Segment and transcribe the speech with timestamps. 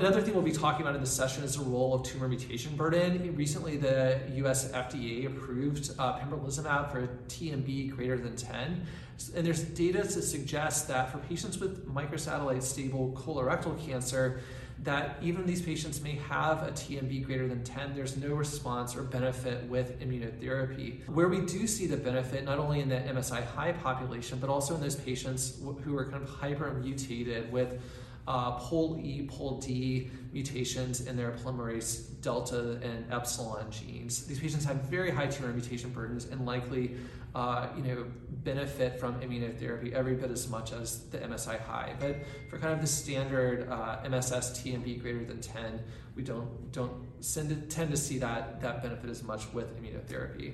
[0.00, 2.76] Another thing we'll be talking about in this session is the role of tumor mutation
[2.76, 3.34] burden.
[3.34, 8.86] Recently, the US FDA approved uh, pembrolizumab for TMB greater than 10.
[9.34, 14.40] And there's data to suggest that for patients with microsatellite stable colorectal cancer,
[14.84, 19.02] that even these patients may have a TMB greater than 10, there's no response or
[19.02, 21.08] benefit with immunotherapy.
[21.08, 24.76] Where we do see the benefit, not only in the MSI high population, but also
[24.76, 27.80] in those patients who are kind of hypermutated with
[28.28, 34.26] uh, pol E, pol D mutations in their polymerase delta and epsilon genes.
[34.26, 36.96] These patients have very high tumor mutation burdens and likely,
[37.34, 38.04] uh, you know,
[38.44, 41.94] benefit from immunotherapy every bit as much as the MSI high.
[41.98, 42.16] But
[42.50, 45.82] for kind of the standard uh, MSS TMB greater than 10,
[46.14, 46.92] we don't don't
[47.70, 50.52] tend to see that that benefit as much with immunotherapy.